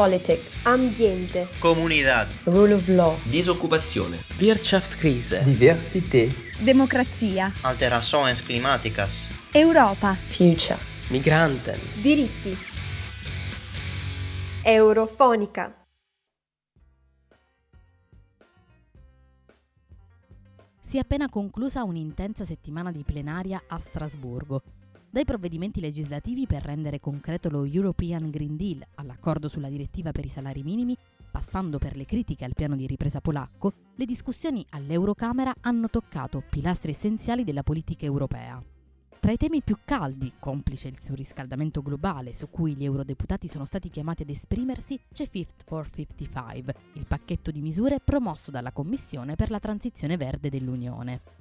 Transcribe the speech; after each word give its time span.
Politics, 0.00 0.64
ambiente, 0.64 1.46
comunità, 1.58 2.26
rule 2.44 2.72
of 2.72 2.88
law, 2.88 3.18
disoccupazione, 3.24 4.18
Wirtschaftskrise, 4.38 5.42
diversità, 5.44 6.34
democrazia, 6.58 7.52
alterações 7.60 8.40
climáticas, 8.40 9.26
Europa, 9.52 10.16
future, 10.28 10.78
migranten, 11.10 11.78
diritti. 12.00 12.56
Eurofonica. 14.62 15.84
Si 20.80 20.96
è 20.96 21.00
appena 21.00 21.28
conclusa 21.28 21.84
un'intensa 21.84 22.46
settimana 22.46 22.90
di 22.90 23.04
plenaria 23.04 23.64
a 23.66 23.76
Strasburgo. 23.76 24.62
Dai 25.12 25.24
provvedimenti 25.24 25.80
legislativi 25.80 26.46
per 26.46 26.62
rendere 26.62 27.00
concreto 27.00 27.50
lo 27.50 27.64
European 27.64 28.30
Green 28.30 28.54
Deal 28.56 28.80
all'accordo 28.94 29.48
sulla 29.48 29.68
direttiva 29.68 30.12
per 30.12 30.24
i 30.24 30.28
salari 30.28 30.62
minimi, 30.62 30.96
passando 31.28 31.78
per 31.78 31.96
le 31.96 32.04
critiche 32.04 32.44
al 32.44 32.54
piano 32.54 32.76
di 32.76 32.86
ripresa 32.86 33.20
polacco, 33.20 33.72
le 33.96 34.04
discussioni 34.04 34.64
all'Eurocamera 34.70 35.52
hanno 35.62 35.90
toccato 35.90 36.44
pilastri 36.48 36.92
essenziali 36.92 37.42
della 37.42 37.64
politica 37.64 38.04
europea. 38.04 38.62
Tra 39.18 39.32
i 39.32 39.36
temi 39.36 39.62
più 39.62 39.78
caldi, 39.84 40.34
complice 40.38 40.86
il 40.86 41.00
surriscaldamento 41.00 41.82
globale 41.82 42.32
su 42.32 42.48
cui 42.48 42.76
gli 42.76 42.84
eurodeputati 42.84 43.48
sono 43.48 43.64
stati 43.64 43.90
chiamati 43.90 44.22
ad 44.22 44.30
esprimersi, 44.30 44.96
c'è 45.12 45.28
Fifth 45.28 45.64
for 45.66 45.90
55, 45.90 46.74
il 46.92 47.06
pacchetto 47.06 47.50
di 47.50 47.60
misure 47.60 47.98
promosso 47.98 48.52
dalla 48.52 48.70
Commissione 48.70 49.34
per 49.34 49.50
la 49.50 49.58
transizione 49.58 50.16
verde 50.16 50.50
dell'Unione. 50.50 51.39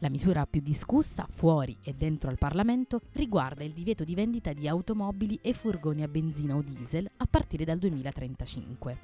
La 0.00 0.08
misura 0.08 0.46
più 0.46 0.60
discussa, 0.60 1.26
fuori 1.28 1.76
e 1.82 1.92
dentro 1.92 2.30
al 2.30 2.38
Parlamento, 2.38 3.00
riguarda 3.12 3.64
il 3.64 3.72
divieto 3.72 4.04
di 4.04 4.14
vendita 4.14 4.52
di 4.52 4.68
automobili 4.68 5.40
e 5.42 5.52
furgoni 5.52 6.04
a 6.04 6.08
benzina 6.08 6.54
o 6.54 6.62
diesel 6.62 7.10
a 7.16 7.26
partire 7.26 7.64
dal 7.64 7.78
2035. 7.78 8.98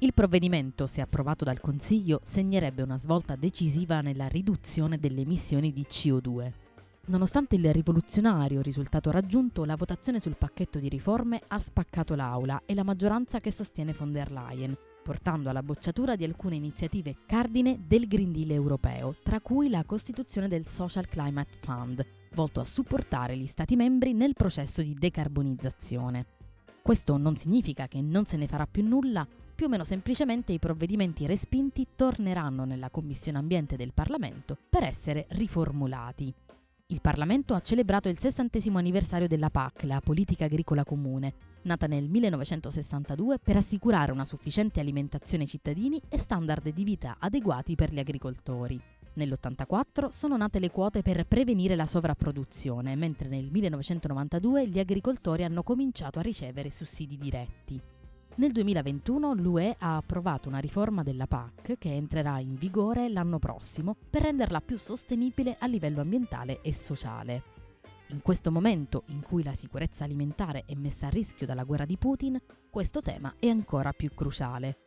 Il 0.00 0.12
provvedimento, 0.12 0.86
se 0.86 1.00
approvato 1.00 1.44
dal 1.44 1.58
Consiglio, 1.58 2.20
segnerebbe 2.22 2.82
una 2.82 2.98
svolta 2.98 3.34
decisiva 3.34 4.02
nella 4.02 4.28
riduzione 4.28 4.98
delle 4.98 5.22
emissioni 5.22 5.72
di 5.72 5.86
CO2. 5.88 6.52
Nonostante 7.06 7.56
il 7.56 7.72
rivoluzionario 7.72 8.60
risultato 8.60 9.10
raggiunto, 9.10 9.64
la 9.64 9.76
votazione 9.76 10.20
sul 10.20 10.36
pacchetto 10.36 10.78
di 10.78 10.90
riforme 10.90 11.40
ha 11.46 11.58
spaccato 11.58 12.14
l'Aula 12.14 12.60
e 12.66 12.74
la 12.74 12.82
maggioranza 12.82 13.40
che 13.40 13.50
sostiene 13.50 13.94
von 13.96 14.12
der 14.12 14.30
Leyen, 14.30 14.76
portando 15.06 15.48
alla 15.48 15.62
bocciatura 15.62 16.16
di 16.16 16.24
alcune 16.24 16.56
iniziative 16.56 17.18
cardine 17.26 17.78
del 17.86 18.08
Green 18.08 18.32
Deal 18.32 18.50
europeo, 18.50 19.14
tra 19.22 19.40
cui 19.40 19.68
la 19.68 19.84
costituzione 19.84 20.48
del 20.48 20.66
Social 20.66 21.06
Climate 21.06 21.58
Fund, 21.60 22.04
volto 22.34 22.58
a 22.58 22.64
supportare 22.64 23.36
gli 23.36 23.46
Stati 23.46 23.76
membri 23.76 24.14
nel 24.14 24.34
processo 24.34 24.82
di 24.82 24.94
decarbonizzazione. 24.94 26.26
Questo 26.82 27.16
non 27.18 27.36
significa 27.36 27.86
che 27.86 28.00
non 28.00 28.24
se 28.24 28.36
ne 28.36 28.48
farà 28.48 28.66
più 28.66 28.84
nulla, 28.84 29.24
più 29.54 29.66
o 29.66 29.68
meno 29.68 29.84
semplicemente 29.84 30.52
i 30.52 30.58
provvedimenti 30.58 31.24
respinti 31.24 31.86
torneranno 31.94 32.64
nella 32.64 32.90
Commissione 32.90 33.38
Ambiente 33.38 33.76
del 33.76 33.92
Parlamento 33.94 34.58
per 34.68 34.82
essere 34.82 35.26
riformulati. 35.28 36.34
Il 36.86 37.00
Parlamento 37.00 37.54
ha 37.54 37.60
celebrato 37.60 38.08
il 38.08 38.18
60 38.18 38.58
anniversario 38.74 39.28
della 39.28 39.50
PAC, 39.50 39.84
la 39.84 40.00
politica 40.00 40.46
agricola 40.46 40.82
comune, 40.82 41.32
nata 41.66 41.86
nel 41.86 42.08
1962 42.08 43.38
per 43.38 43.56
assicurare 43.56 44.12
una 44.12 44.24
sufficiente 44.24 44.80
alimentazione 44.80 45.42
ai 45.42 45.50
cittadini 45.50 46.00
e 46.08 46.16
standard 46.16 46.72
di 46.72 46.84
vita 46.84 47.16
adeguati 47.18 47.74
per 47.74 47.92
gli 47.92 47.98
agricoltori. 47.98 48.80
Nell'84 49.14 50.08
sono 50.08 50.36
nate 50.36 50.58
le 50.58 50.70
quote 50.70 51.02
per 51.02 51.26
prevenire 51.26 51.74
la 51.74 51.86
sovrapproduzione, 51.86 52.94
mentre 52.96 53.28
nel 53.28 53.50
1992 53.50 54.68
gli 54.68 54.78
agricoltori 54.78 55.42
hanno 55.44 55.62
cominciato 55.62 56.18
a 56.18 56.22
ricevere 56.22 56.70
sussidi 56.70 57.16
diretti. 57.16 57.80
Nel 58.36 58.52
2021 58.52 59.32
l'UE 59.32 59.76
ha 59.78 59.96
approvato 59.96 60.48
una 60.48 60.58
riforma 60.58 61.02
della 61.02 61.26
PAC 61.26 61.78
che 61.78 61.94
entrerà 61.94 62.38
in 62.38 62.54
vigore 62.54 63.08
l'anno 63.08 63.38
prossimo 63.38 63.96
per 64.10 64.22
renderla 64.22 64.60
più 64.60 64.78
sostenibile 64.78 65.56
a 65.58 65.66
livello 65.66 66.02
ambientale 66.02 66.60
e 66.60 66.74
sociale. 66.74 67.55
In 68.08 68.22
questo 68.22 68.52
momento 68.52 69.04
in 69.08 69.20
cui 69.20 69.42
la 69.42 69.54
sicurezza 69.54 70.04
alimentare 70.04 70.64
è 70.66 70.74
messa 70.74 71.08
a 71.08 71.10
rischio 71.10 71.46
dalla 71.46 71.64
guerra 71.64 71.84
di 71.84 71.96
Putin, 71.96 72.40
questo 72.70 73.00
tema 73.00 73.34
è 73.38 73.48
ancora 73.48 73.92
più 73.92 74.14
cruciale. 74.14 74.78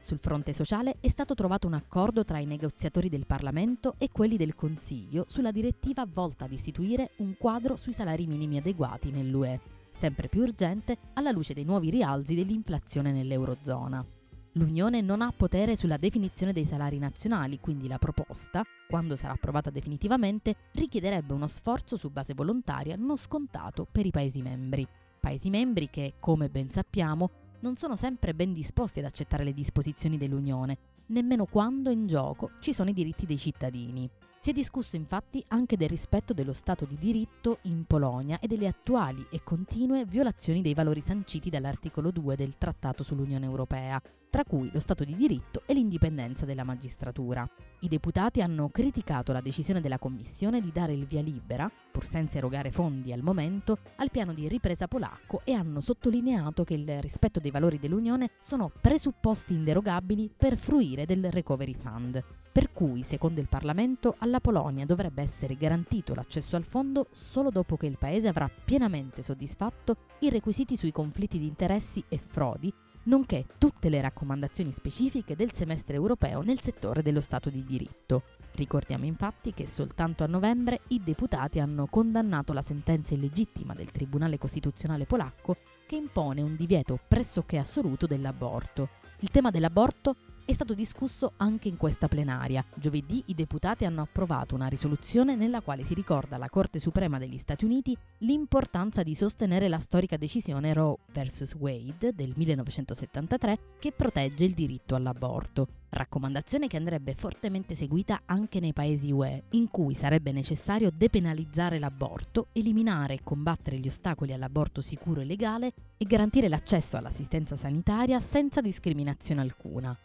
Sul 0.00 0.18
fronte 0.18 0.52
sociale 0.52 0.96
è 1.00 1.08
stato 1.08 1.34
trovato 1.34 1.66
un 1.66 1.74
accordo 1.74 2.24
tra 2.24 2.38
i 2.38 2.46
negoziatori 2.46 3.08
del 3.08 3.26
Parlamento 3.26 3.96
e 3.98 4.08
quelli 4.10 4.36
del 4.36 4.54
Consiglio 4.54 5.26
sulla 5.28 5.50
direttiva 5.50 6.06
volta 6.10 6.46
ad 6.46 6.52
istituire 6.52 7.10
un 7.18 7.36
quadro 7.36 7.76
sui 7.76 7.92
salari 7.92 8.26
minimi 8.26 8.56
adeguati 8.56 9.10
nell'UE 9.10 9.78
sempre 9.90 10.28
più 10.28 10.42
urgente 10.42 10.96
alla 11.14 11.30
luce 11.30 11.52
dei 11.52 11.64
nuovi 11.64 11.90
rialzi 11.90 12.34
dell'inflazione 12.34 13.12
nell'Eurozona. 13.12 14.19
L'Unione 14.60 15.00
non 15.00 15.22
ha 15.22 15.32
potere 15.34 15.74
sulla 15.74 15.96
definizione 15.96 16.52
dei 16.52 16.66
salari 16.66 16.98
nazionali, 16.98 17.60
quindi 17.60 17.88
la 17.88 17.96
proposta, 17.96 18.62
quando 18.86 19.16
sarà 19.16 19.32
approvata 19.32 19.70
definitivamente, 19.70 20.54
richiederebbe 20.72 21.32
uno 21.32 21.46
sforzo 21.46 21.96
su 21.96 22.10
base 22.10 22.34
volontaria 22.34 22.94
non 22.94 23.16
scontato 23.16 23.86
per 23.90 24.04
i 24.04 24.10
Paesi 24.10 24.42
membri. 24.42 24.86
Paesi 25.18 25.48
membri 25.48 25.88
che, 25.88 26.16
come 26.20 26.50
ben 26.50 26.68
sappiamo, 26.68 27.30
non 27.60 27.78
sono 27.78 27.96
sempre 27.96 28.34
ben 28.34 28.52
disposti 28.52 28.98
ad 28.98 29.06
accettare 29.06 29.44
le 29.44 29.54
disposizioni 29.54 30.18
dell'Unione, 30.18 30.76
nemmeno 31.06 31.46
quando 31.46 31.88
in 31.88 32.06
gioco 32.06 32.50
ci 32.60 32.74
sono 32.74 32.90
i 32.90 32.94
diritti 32.94 33.24
dei 33.24 33.38
cittadini. 33.38 34.10
Si 34.42 34.48
è 34.48 34.52
discusso 34.54 34.96
infatti 34.96 35.44
anche 35.48 35.76
del 35.76 35.90
rispetto 35.90 36.32
dello 36.32 36.54
Stato 36.54 36.86
di 36.86 36.96
diritto 36.96 37.58
in 37.64 37.84
Polonia 37.84 38.38
e 38.40 38.46
delle 38.46 38.68
attuali 38.68 39.26
e 39.30 39.42
continue 39.44 40.06
violazioni 40.06 40.62
dei 40.62 40.72
valori 40.72 41.02
sanciti 41.02 41.50
dall'articolo 41.50 42.10
2 42.10 42.36
del 42.36 42.56
Trattato 42.56 43.02
sull'Unione 43.02 43.44
Europea, 43.44 44.00
tra 44.30 44.44
cui 44.44 44.70
lo 44.72 44.80
Stato 44.80 45.04
di 45.04 45.14
diritto 45.14 45.64
e 45.66 45.74
l'indipendenza 45.74 46.46
della 46.46 46.64
magistratura. 46.64 47.46
I 47.80 47.88
deputati 47.88 48.40
hanno 48.40 48.70
criticato 48.70 49.32
la 49.32 49.42
decisione 49.42 49.82
della 49.82 49.98
Commissione 49.98 50.62
di 50.62 50.72
dare 50.72 50.94
il 50.94 51.04
via 51.04 51.20
libera, 51.20 51.70
pur 51.90 52.06
senza 52.06 52.38
erogare 52.38 52.70
fondi 52.70 53.12
al 53.12 53.20
momento, 53.20 53.76
al 53.96 54.10
piano 54.10 54.32
di 54.32 54.48
ripresa 54.48 54.88
polacco 54.88 55.42
e 55.44 55.52
hanno 55.52 55.82
sottolineato 55.82 56.64
che 56.64 56.72
il 56.72 57.02
rispetto 57.02 57.40
dei 57.40 57.50
valori 57.50 57.78
dell'Unione 57.78 58.30
sono 58.38 58.72
presupposti 58.80 59.52
inderogabili 59.52 60.30
per 60.34 60.56
fruire 60.56 61.04
del 61.04 61.30
Recovery 61.30 61.74
Fund 61.74 62.24
per 62.60 62.72
cui, 62.74 63.02
secondo 63.02 63.40
il 63.40 63.48
Parlamento, 63.48 64.16
alla 64.18 64.38
Polonia 64.38 64.84
dovrebbe 64.84 65.22
essere 65.22 65.56
garantito 65.56 66.14
l'accesso 66.14 66.56
al 66.56 66.64
fondo 66.64 67.06
solo 67.10 67.48
dopo 67.48 67.78
che 67.78 67.86
il 67.86 67.96
Paese 67.96 68.28
avrà 68.28 68.50
pienamente 68.50 69.22
soddisfatto 69.22 69.96
i 70.18 70.28
requisiti 70.28 70.76
sui 70.76 70.92
conflitti 70.92 71.38
di 71.38 71.46
interessi 71.46 72.04
e 72.06 72.18
frodi, 72.18 72.70
nonché 73.04 73.46
tutte 73.56 73.88
le 73.88 74.02
raccomandazioni 74.02 74.72
specifiche 74.72 75.36
del 75.36 75.52
semestre 75.52 75.94
europeo 75.94 76.42
nel 76.42 76.60
settore 76.60 77.00
dello 77.00 77.22
Stato 77.22 77.48
di 77.48 77.64
diritto. 77.64 78.24
Ricordiamo 78.52 79.06
infatti 79.06 79.54
che 79.54 79.66
soltanto 79.66 80.22
a 80.22 80.26
novembre 80.26 80.80
i 80.88 81.00
deputati 81.02 81.60
hanno 81.60 81.86
condannato 81.86 82.52
la 82.52 82.60
sentenza 82.60 83.14
illegittima 83.14 83.72
del 83.72 83.90
Tribunale 83.90 84.36
Costituzionale 84.36 85.06
polacco 85.06 85.56
che 85.86 85.96
impone 85.96 86.42
un 86.42 86.56
divieto 86.56 87.00
pressoché 87.08 87.56
assoluto 87.56 88.06
dell'aborto. 88.06 88.90
Il 89.20 89.30
tema 89.30 89.50
dell'aborto 89.50 90.16
è 90.50 90.54
stato 90.54 90.74
discusso 90.74 91.34
anche 91.36 91.68
in 91.68 91.76
questa 91.76 92.08
plenaria. 92.08 92.64
Giovedì 92.74 93.22
i 93.26 93.34
deputati 93.34 93.84
hanno 93.84 94.02
approvato 94.02 94.56
una 94.56 94.66
risoluzione 94.66 95.36
nella 95.36 95.60
quale 95.60 95.84
si 95.84 95.94
ricorda 95.94 96.34
alla 96.34 96.48
Corte 96.48 96.80
Suprema 96.80 97.18
degli 97.18 97.38
Stati 97.38 97.64
Uniti 97.64 97.96
l'importanza 98.18 99.04
di 99.04 99.14
sostenere 99.14 99.68
la 99.68 99.78
storica 99.78 100.16
decisione 100.16 100.72
Roe 100.72 100.96
vs. 101.12 101.54
Wade 101.56 102.12
del 102.14 102.32
1973 102.34 103.58
che 103.78 103.92
protegge 103.92 104.44
il 104.44 104.54
diritto 104.54 104.96
all'aborto. 104.96 105.68
Raccomandazione 105.90 106.66
che 106.66 106.76
andrebbe 106.76 107.14
fortemente 107.14 107.76
seguita 107.76 108.22
anche 108.24 108.58
nei 108.58 108.72
paesi 108.72 109.12
UE, 109.12 109.44
in 109.50 109.68
cui 109.68 109.94
sarebbe 109.94 110.32
necessario 110.32 110.90
depenalizzare 110.92 111.78
l'aborto, 111.78 112.48
eliminare 112.52 113.14
e 113.14 113.22
combattere 113.22 113.78
gli 113.78 113.86
ostacoli 113.86 114.32
all'aborto 114.32 114.80
sicuro 114.80 115.20
e 115.20 115.24
legale 115.24 115.72
e 115.96 116.04
garantire 116.06 116.48
l'accesso 116.48 116.96
all'assistenza 116.96 117.54
sanitaria 117.54 118.18
senza 118.18 118.60
discriminazione 118.60 119.42
alcuna. 119.42 119.96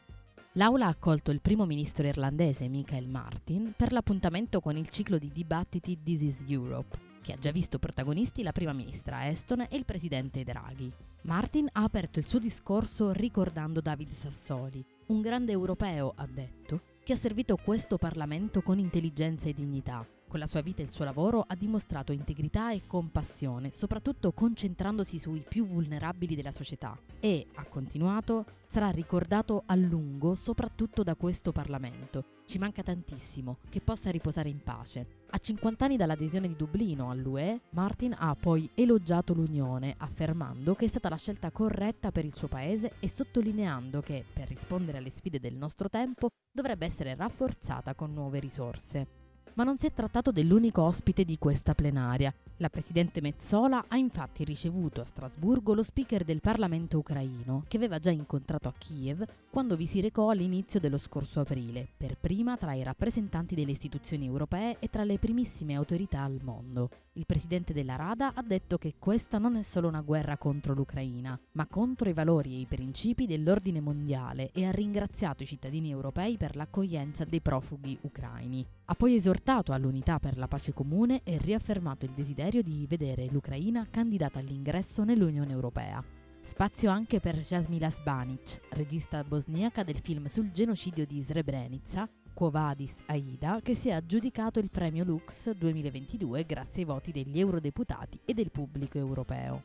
L'Aula 0.58 0.86
ha 0.86 0.90
accolto 0.90 1.32
il 1.32 1.42
primo 1.42 1.66
ministro 1.66 2.08
irlandese 2.08 2.70
Michael 2.70 3.10
Martin 3.10 3.74
per 3.76 3.92
l'appuntamento 3.92 4.62
con 4.62 4.78
il 4.78 4.88
ciclo 4.88 5.18
di 5.18 5.30
dibattiti 5.30 6.00
This 6.02 6.22
is 6.22 6.44
Europe, 6.48 6.98
che 7.22 7.34
ha 7.34 7.36
già 7.36 7.52
visto 7.52 7.78
protagonisti 7.78 8.42
la 8.42 8.54
prima 8.54 8.72
ministra 8.72 9.28
Eston 9.28 9.68
e 9.70 9.76
il 9.76 9.84
presidente 9.84 10.46
Draghi. 10.46 10.90
Martin 11.24 11.68
ha 11.74 11.84
aperto 11.84 12.20
il 12.20 12.26
suo 12.26 12.40
discorso 12.40 13.12
ricordando 13.12 13.82
David 13.82 14.14
Sassoli, 14.14 14.82
un 15.08 15.20
grande 15.20 15.52
europeo, 15.52 16.14
ha 16.16 16.26
detto, 16.26 16.80
che 17.04 17.12
ha 17.12 17.18
servito 17.18 17.58
questo 17.58 17.98
Parlamento 17.98 18.62
con 18.62 18.80
intelligenza 18.80 19.50
e 19.50 19.54
dignità, 19.54 20.08
Con 20.28 20.40
la 20.40 20.48
sua 20.48 20.62
vita 20.62 20.82
e 20.82 20.86
il 20.86 20.92
suo 20.92 21.06
lavoro 21.06 21.46
ha 21.48 21.56
dimostrato 21.56 22.12
integrità 22.12 22.72
e 22.72 22.82
compassione, 22.88 23.72
soprattutto 23.72 24.32
concentrandosi 24.34 25.20
sui 25.20 25.44
più 25.48 25.66
vulnerabili 25.66 26.36
della 26.36 26.52
società 26.52 26.98
e, 27.20 27.48
ha 27.54 27.64
continuato, 27.66 28.46
sarà 28.66 28.90
ricordato 28.90 29.64
a 29.66 29.76
lungo 29.76 30.36
soprattutto 30.36 31.04
da 31.04 31.16
questo 31.16 31.52
Parlamento. 31.52 32.26
Ci 32.46 32.58
manca 32.58 32.84
tantissimo, 32.84 33.60
che 33.70 33.80
possa 33.80 34.12
riposare 34.12 34.50
in 34.50 34.62
pace. 34.62 35.24
A 35.30 35.38
50 35.38 35.86
anni 35.86 35.96
dall'adesione 35.96 36.48
di 36.48 36.56
Dublino 36.56 37.10
all'UE, 37.10 37.62
Martin 37.70 38.16
ha 38.18 38.36
poi 38.36 38.70
elogiato 38.74 39.34
l'Unione, 39.34 39.96
affermando 39.98 40.76
che 40.76 40.86
è 40.86 40.90
stata 40.90 41.08
la 41.08 41.18
scelta 41.18 41.52
corretta 41.52 42.12
per 42.12 42.26
il 42.26 42.36
suo 42.36 42.48
paese 42.48 42.94
e 43.00 43.08
sottolineando 43.08 44.02
che, 44.02 44.26
per 44.32 44.48
rispondere 44.48 44.98
alle 44.98 45.12
sfide 45.12 45.40
del 45.40 45.56
nostro 45.56 45.88
tempo, 45.88 46.30
dovrebbe 46.52 46.86
essere 46.86 47.16
rafforzata 47.16 47.96
con 47.96 48.14
nuove 48.14 48.40
risorse. 48.40 49.25
Ma 49.56 49.64
non 49.64 49.78
si 49.78 49.88
è 49.88 49.94
trattato 49.94 50.32
dell'unico 50.32 50.82
ospite 50.82 51.24
di 51.24 51.38
questa 51.38 51.74
plenaria. 51.74 52.34
La 52.60 52.70
presidente 52.70 53.20
Mezzola 53.20 53.84
ha 53.86 53.98
infatti 53.98 54.46
ricevuto 54.46 55.02
a 55.02 55.06
Strasburgo 55.06 55.74
lo 55.74 55.84
speaker 55.84 56.24
del 56.24 56.40
Parlamento 56.40 56.98
ucraino, 56.98 57.66
che 57.68 57.76
aveva 57.76 58.00
già 58.00 58.12
incontrato 58.12 58.70
a 58.70 58.74
Kiev 58.78 59.26
quando 59.50 59.76
vi 59.76 59.86
si 59.86 60.00
recò 60.00 60.30
all'inizio 60.30 60.80
dello 60.80 60.98
scorso 60.98 61.42
aprile, 61.42 61.86
per 61.98 62.18
prima 62.18 62.56
tra 62.56 62.74
i 62.74 62.82
rappresentanti 62.84 63.56
delle 63.56 63.72
istituzioni 63.72 64.26
europee 64.26 64.78
e 64.80 64.90
tra 64.90 65.04
le 65.04 65.20
primissime 65.20 65.76
autorità 65.76 66.22
al 66.22 66.40
mondo. 66.44 66.90
Il 67.18 67.26
presidente 67.26 67.74
della 67.74 67.96
Rada 67.98 68.34
ha 68.34 68.42
detto 68.42 68.78
che 68.78 68.96
questa 69.00 69.38
non 69.38 69.58
è 69.58 69.62
solo 69.62 69.90
una 69.90 70.02
guerra 70.02 70.38
contro 70.38 70.74
l'Ucraina, 70.74 71.38
ma 71.54 71.68
contro 71.68 72.10
i 72.10 72.14
valori 72.14 72.56
e 72.56 72.60
i 72.60 72.66
principi 72.66 73.26
dell'ordine 73.26 73.82
mondiale 73.82 74.52
e 74.54 74.66
ha 74.66 74.72
ringraziato 74.72 75.44
i 75.44 75.46
cittadini 75.46 75.92
europei 75.92 76.38
per 76.38 76.56
l'accoglienza 76.56 77.26
dei 77.26 77.42
profughi 77.42 77.98
ucraini. 78.02 78.66
Ha 78.86 78.94
poi 78.96 79.16
esortato 79.16 79.72
all'unità 79.72 80.20
per 80.20 80.38
la 80.38 80.48
pace 80.48 80.74
comune 80.74 81.22
e 81.24 81.38
riaffermato 81.38 82.06
il 82.06 82.12
desiderio 82.12 82.45
di 82.62 82.86
vedere 82.88 83.28
l'Ucraina 83.28 83.88
candidata 83.90 84.40
all'ingresso 84.40 85.04
nell'Unione 85.04 85.52
Europea. 85.52 86.04
Spazio 86.42 86.90
anche 86.92 87.20
per 87.20 87.38
Jasmila 87.40 87.90
Sbanic, 87.90 88.62
regista 88.70 89.24
bosniaca 89.24 89.84
del 89.84 90.00
film 90.00 90.26
sul 90.26 90.52
genocidio 90.52 91.06
di 91.06 91.22
Srebrenica, 91.22 92.08
Quo 92.34 92.50
Vadis 92.52 92.96
Aida, 93.08 93.62
che 93.64 93.74
si 93.74 93.90
è 93.90 93.94
aggiudicato 93.94 94.60
il 94.60 94.70
premio 94.70 95.04
Lux 95.04 95.50
2022 95.52 96.46
grazie 96.46 96.84
ai 96.84 96.88
voti 96.88 97.12
degli 97.12 97.40
eurodeputati 97.40 98.20
e 98.26 98.34
del 98.34 98.52
pubblico 98.52 98.98
europeo. 98.98 99.62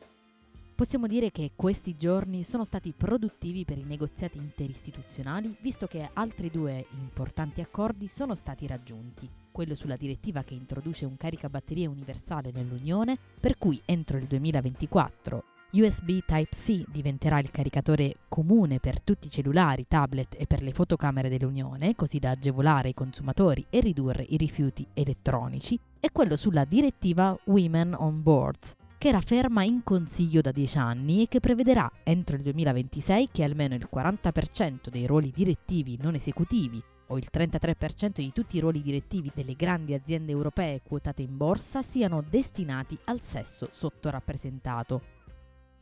Possiamo 0.73 1.05
dire 1.05 1.29
che 1.29 1.51
questi 1.55 1.95
giorni 1.95 2.41
sono 2.41 2.63
stati 2.63 2.93
produttivi 2.93 3.65
per 3.65 3.77
i 3.77 3.83
negoziati 3.83 4.39
interistituzionali, 4.39 5.55
visto 5.61 5.85
che 5.85 6.09
altri 6.11 6.49
due 6.49 6.87
importanti 6.99 7.61
accordi 7.61 8.07
sono 8.07 8.33
stati 8.33 8.65
raggiunti. 8.65 9.40
Quello 9.51 9.75
sulla 9.75 9.97
direttiva 9.97 10.43
che 10.43 10.53
introduce 10.53 11.05
un 11.05 11.17
caricabatterie 11.17 11.85
universale 11.85 12.51
nell'Unione, 12.53 13.17
per 13.39 13.57
cui 13.57 13.81
entro 13.85 14.17
il 14.17 14.25
2024 14.25 15.43
USB 15.73 16.19
Type-C 16.25 16.83
diventerà 16.89 17.39
il 17.39 17.49
caricatore 17.49 18.15
comune 18.27 18.79
per 18.79 18.99
tutti 18.99 19.27
i 19.27 19.31
cellulari, 19.31 19.85
tablet 19.87 20.35
e 20.37 20.45
per 20.45 20.61
le 20.61 20.73
fotocamere 20.73 21.29
dell'Unione, 21.29 21.95
così 21.95 22.19
da 22.19 22.31
agevolare 22.31 22.89
i 22.89 22.93
consumatori 22.93 23.65
e 23.69 23.79
ridurre 23.79 24.25
i 24.27 24.35
rifiuti 24.35 24.85
elettronici, 24.93 25.79
e 25.99 26.11
quello 26.11 26.35
sulla 26.35 26.65
direttiva 26.65 27.37
Women 27.45 27.95
on 27.97 28.21
Boards, 28.21 28.75
che 28.97 29.07
era 29.07 29.21
ferma 29.21 29.63
in 29.63 29.81
consiglio 29.83 30.41
da 30.41 30.51
10 30.51 30.77
anni 30.77 31.21
e 31.23 31.27
che 31.29 31.39
prevederà 31.39 31.89
entro 32.03 32.35
il 32.35 32.41
2026 32.41 33.29
che 33.31 33.43
almeno 33.43 33.73
il 33.73 33.87
40% 33.89 34.89
dei 34.89 35.07
ruoli 35.07 35.31
direttivi 35.33 35.97
non 36.01 36.15
esecutivi 36.15 36.83
o 37.11 37.17
il 37.17 37.27
33% 37.31 38.15
di 38.15 38.31
tutti 38.33 38.57
i 38.57 38.59
ruoli 38.59 38.81
direttivi 38.81 39.31
delle 39.33 39.55
grandi 39.55 39.93
aziende 39.93 40.31
europee 40.31 40.81
quotate 40.81 41.21
in 41.21 41.37
borsa 41.37 41.81
siano 41.81 42.23
destinati 42.27 42.97
al 43.05 43.21
sesso 43.21 43.69
sottorappresentato. 43.71 45.19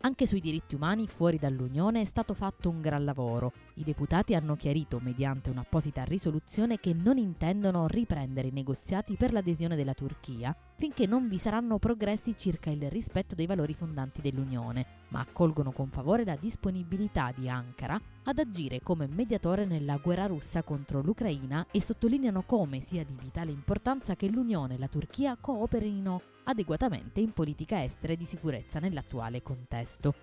Anche 0.02 0.26
sui 0.28 0.40
diritti 0.40 0.76
umani 0.76 1.08
fuori 1.08 1.38
dall'Unione 1.38 2.00
è 2.00 2.06
stato 2.06 2.34
fatto 2.34 2.70
un 2.70 2.80
gran 2.80 3.04
lavoro. 3.04 3.52
I 3.76 3.84
deputati 3.84 4.34
hanno 4.34 4.56
chiarito 4.56 5.00
mediante 5.02 5.50
un'apposita 5.50 6.04
risoluzione 6.06 6.80
che 6.80 6.94
non 6.94 7.18
intendono 7.18 7.86
riprendere 7.86 8.48
i 8.48 8.54
negoziati 8.54 9.18
per 9.18 9.34
l'adesione 9.34 9.76
della 9.76 9.94
Turchia 9.94 10.56
finché 10.78 11.06
non 11.06 11.28
vi 11.28 11.38
saranno 11.38 11.80
progressi 11.80 12.36
circa 12.38 12.70
il 12.70 12.90
rispetto 12.90 13.36
dei 13.36 13.46
valori 13.46 13.74
fondanti 13.74 14.22
dell'Unione, 14.22 14.86
ma 15.10 15.20
accolgono 15.20 15.74
con 15.74 15.90
favore 15.90 16.24
la 16.24 16.38
disponibilità 16.38 17.34
di 17.36 17.50
Ankara 17.50 18.00
ad 18.30 18.38
agire 18.38 18.80
come 18.82 19.08
mediatore 19.08 19.66
nella 19.66 19.98
guerra 19.98 20.28
russa 20.28 20.62
contro 20.62 21.02
l'Ucraina 21.02 21.66
e 21.72 21.82
sottolineano 21.82 22.44
come 22.44 22.80
sia 22.80 23.04
di 23.04 23.18
vitale 23.20 23.50
importanza 23.50 24.16
che 24.16 24.30
l'Unione 24.30 24.76
e 24.76 24.78
la 24.78 24.88
Turchia 24.88 25.36
cooperino 25.36 26.22
adeguatamente 26.44 27.22
in 27.22 27.32
politica 27.32 27.84
estera 27.84 28.14
e 28.14 28.18
di 28.18 28.26
sicurezza 28.26 28.78
nell'attuale 28.78 29.42
contesto. 29.42 30.14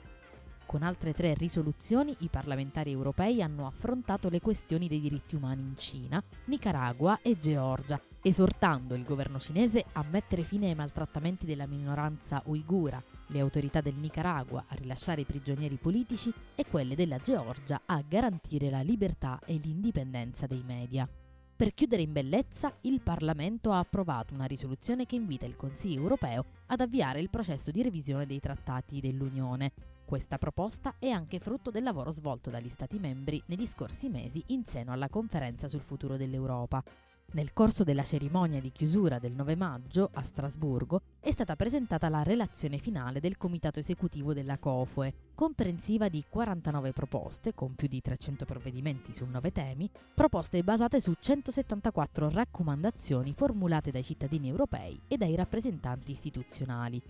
Con 0.67 0.85
altre 0.85 1.15
tre 1.15 1.35
risoluzioni 1.35 2.15
i 2.21 2.29
parlamentari 2.29 2.93
europei 2.93 3.43
hanno 3.43 3.67
affrontato 3.67 4.29
le 4.29 4.41
questioni 4.41 4.87
dei 4.87 5.01
diritti 5.01 5.35
umani 5.35 5.63
in 5.63 5.77
Cina, 5.77 6.23
Nicaragua 6.45 7.19
e 7.23 7.37
Georgia, 7.41 8.01
esortando 8.23 8.95
il 8.95 9.03
governo 9.03 9.41
cinese 9.41 9.85
a 9.95 10.05
mettere 10.09 10.45
fine 10.45 10.69
ai 10.69 10.77
maltrattamenti 10.77 11.45
della 11.45 11.67
minoranza 11.67 12.41
uigura, 12.47 13.03
le 13.29 13.41
autorità 13.41 13.81
del 13.81 13.95
Nicaragua 13.95 14.65
a 14.69 14.75
rilasciare 14.75 15.23
i 15.23 15.25
prigionieri 15.25 15.77
politici 15.77 16.33
e 16.55 16.65
quelle 16.67 16.95
della 16.95 17.19
Georgia 17.19 17.83
a 17.85 18.03
garantire 18.07 18.71
la 18.71 18.81
libertà 18.81 19.41
e 19.45 19.55
l'indipendenza 19.55 20.47
dei 20.47 20.63
media. 20.65 21.09
Per 21.57 21.73
chiudere 21.73 22.03
in 22.03 22.13
bellezza, 22.13 22.77
il 22.83 23.01
Parlamento 23.01 23.73
ha 23.73 23.79
approvato 23.79 24.35
una 24.35 24.45
risoluzione 24.45 25.07
che 25.07 25.17
invita 25.17 25.47
il 25.47 25.57
Consiglio 25.57 26.03
europeo 26.03 26.45
ad 26.67 26.83
avviare 26.83 27.21
il 27.21 27.31
processo 27.31 27.71
di 27.71 27.83
revisione 27.83 28.27
dei 28.27 28.41
trattati 28.41 29.01
dell'Unione. 29.01 29.73
Questa 30.05 30.37
proposta 30.37 30.97
è 30.99 31.09
anche 31.09 31.39
frutto 31.39 31.71
del 31.71 31.83
lavoro 31.83 32.11
svolto 32.11 32.51
dagli 32.51 32.69
Stati 32.69 32.99
membri 32.99 33.43
negli 33.47 33.67
scorsi 33.67 34.11
mesi 34.11 34.43
in 34.49 34.67
seno 34.67 34.93
alla 34.93 35.09
conferenza 35.09 35.67
sul 35.67 35.81
futuro 35.81 36.19
dell'Europa. 36.19 36.85
Nel 37.33 37.53
corso 37.53 37.83
della 37.83 38.05
cerimonia 38.05 38.61
di 38.61 38.71
chiusura 38.71 39.19
del 39.19 39.33
9 39.33 39.57
maggio 39.57 40.11
a 40.13 40.23
Strasburgo 40.23 41.03
è 41.21 41.33
stata 41.33 41.57
presentata 41.57 42.09
la 42.09 42.23
relazione 42.23 42.79
finale 42.79 43.19
del 43.19 43.37
comitato 43.37 43.81
esecutivo 43.81 44.33
della 44.33 44.59
COFOE, 44.59 45.13
comprensiva 45.35 46.09
di 46.09 46.25
49 46.27 46.93
proposte 46.93 47.53
con 47.53 47.75
più 47.75 47.89
di 47.89 48.01
300 48.01 48.45
provvedimenti 48.45 49.13
su 49.13 49.27
9 49.27 49.53
temi, 49.53 49.91
proposte 50.15 50.63
basate 50.63 51.01
su 51.01 51.15
174 51.19 52.31
raccomandazioni 52.31 53.35
formulate 53.35 53.91
dai 53.91 54.05
cittadini 54.05 54.49
europei 54.49 54.99
e 55.09 55.17
dai 55.17 55.35
rappresentanti 55.35 56.13
istituzionali. 56.13 57.03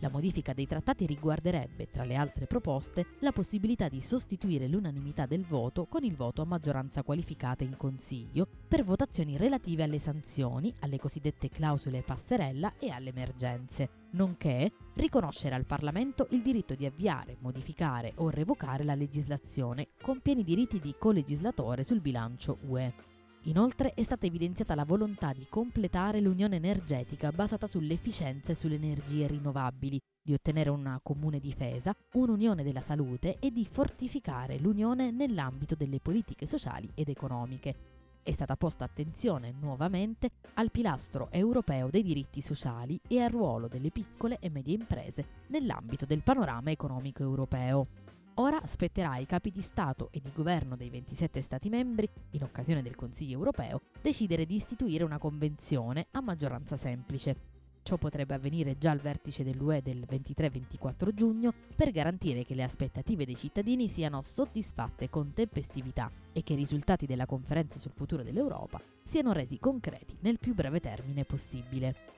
La 0.00 0.10
modifica 0.10 0.52
dei 0.52 0.66
trattati 0.66 1.06
riguarderebbe, 1.06 1.88
tra 1.90 2.04
le 2.04 2.14
altre 2.14 2.46
proposte, 2.46 3.06
la 3.20 3.32
possibilità 3.32 3.88
di 3.88 4.00
sostituire 4.00 4.68
l'unanimità 4.68 5.26
del 5.26 5.44
voto 5.44 5.86
con 5.86 6.04
il 6.04 6.14
voto 6.14 6.42
a 6.42 6.46
maggioranza 6.46 7.02
qualificata 7.02 7.64
in 7.64 7.76
Consiglio 7.76 8.46
per 8.68 8.84
votazioni 8.84 9.36
relative 9.36 9.82
alle 9.82 9.98
sanzioni, 9.98 10.72
alle 10.80 10.98
cosiddette 10.98 11.48
clausole 11.48 12.02
passerella 12.02 12.74
e 12.78 12.90
alle 12.90 13.10
emergenze, 13.10 13.88
nonché 14.10 14.72
riconoscere 14.94 15.54
al 15.54 15.64
Parlamento 15.64 16.26
il 16.30 16.42
diritto 16.42 16.74
di 16.74 16.86
avviare, 16.86 17.36
modificare 17.40 18.12
o 18.16 18.30
revocare 18.30 18.84
la 18.84 18.94
legislazione 18.94 19.88
con 20.02 20.20
pieni 20.20 20.44
diritti 20.44 20.80
di 20.80 20.94
colegislatore 20.98 21.84
sul 21.84 22.00
bilancio 22.00 22.58
UE. 22.66 23.13
Inoltre 23.46 23.92
è 23.92 24.02
stata 24.02 24.24
evidenziata 24.24 24.74
la 24.74 24.86
volontà 24.86 25.34
di 25.34 25.46
completare 25.50 26.20
l'unione 26.20 26.56
energetica 26.56 27.30
basata 27.30 27.66
sull'efficienza 27.66 28.52
e 28.52 28.54
sulle 28.54 28.76
energie 28.76 29.26
rinnovabili, 29.26 30.00
di 30.22 30.32
ottenere 30.32 30.70
una 30.70 30.98
comune 31.02 31.40
difesa, 31.40 31.94
un'unione 32.14 32.62
della 32.62 32.80
salute 32.80 33.36
e 33.40 33.50
di 33.50 33.66
fortificare 33.70 34.58
l'unione 34.58 35.10
nell'ambito 35.10 35.74
delle 35.74 36.00
politiche 36.00 36.46
sociali 36.46 36.90
ed 36.94 37.10
economiche. 37.10 37.74
È 38.22 38.32
stata 38.32 38.56
posta 38.56 38.84
attenzione 38.84 39.52
nuovamente 39.52 40.30
al 40.54 40.70
pilastro 40.70 41.28
europeo 41.30 41.90
dei 41.90 42.02
diritti 42.02 42.40
sociali 42.40 42.98
e 43.06 43.20
al 43.20 43.30
ruolo 43.30 43.68
delle 43.68 43.90
piccole 43.90 44.38
e 44.40 44.48
medie 44.48 44.76
imprese 44.76 45.26
nell'ambito 45.48 46.06
del 46.06 46.22
panorama 46.22 46.70
economico 46.70 47.22
europeo. 47.22 48.03
Ora 48.38 48.60
spetterà 48.66 49.12
ai 49.12 49.26
capi 49.26 49.52
di 49.52 49.60
Stato 49.60 50.08
e 50.10 50.20
di 50.20 50.32
governo 50.34 50.74
dei 50.74 50.90
27 50.90 51.40
Stati 51.40 51.68
membri, 51.68 52.08
in 52.30 52.42
occasione 52.42 52.82
del 52.82 52.96
Consiglio 52.96 53.36
europeo, 53.36 53.82
decidere 54.02 54.44
di 54.44 54.56
istituire 54.56 55.04
una 55.04 55.18
convenzione 55.18 56.08
a 56.10 56.20
maggioranza 56.20 56.76
semplice. 56.76 57.52
Ciò 57.84 57.96
potrebbe 57.96 58.34
avvenire 58.34 58.76
già 58.76 58.90
al 58.90 58.98
vertice 58.98 59.44
dell'UE 59.44 59.82
del 59.82 60.04
23-24 60.10 61.14
giugno 61.14 61.52
per 61.76 61.92
garantire 61.92 62.44
che 62.44 62.56
le 62.56 62.64
aspettative 62.64 63.24
dei 63.24 63.36
cittadini 63.36 63.88
siano 63.88 64.20
soddisfatte 64.20 65.08
con 65.10 65.32
tempestività 65.32 66.10
e 66.32 66.42
che 66.42 66.54
i 66.54 66.56
risultati 66.56 67.06
della 67.06 67.26
conferenza 67.26 67.78
sul 67.78 67.92
futuro 67.92 68.24
dell'Europa 68.24 68.80
siano 69.04 69.32
resi 69.32 69.60
concreti 69.60 70.16
nel 70.22 70.40
più 70.40 70.54
breve 70.54 70.80
termine 70.80 71.24
possibile 71.24 72.14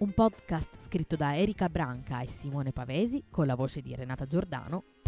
un 0.00 0.12
podcast 0.12 0.78
scritto 0.86 1.14
da 1.14 1.36
Erika 1.36 1.68
Branca 1.68 2.20
e 2.20 2.28
Simone 2.28 2.72
Pavesi 2.72 3.24
con 3.30 3.46
la 3.46 3.54
voce 3.54 3.82
di 3.82 3.94
Renata 3.94 4.26
Giordano 4.26 4.84